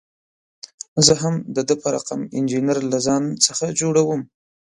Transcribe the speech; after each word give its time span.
زه 1.05 1.13
هم 1.21 1.35
د 1.55 1.57
ده 1.67 1.75
په 1.81 1.87
رقم 1.95 2.19
انجینر 2.37 2.77
له 2.91 2.97
ځان 3.07 3.23
څخه 3.45 3.65
جوړوم. 3.79 4.21